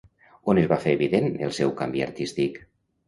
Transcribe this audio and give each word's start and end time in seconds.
On 0.53 0.61
es 0.61 0.69
va 0.71 0.79
fer 0.85 0.95
evident 0.97 1.29
el 1.49 1.53
seu 1.59 1.75
canvi 1.83 2.03
artístic? 2.07 2.59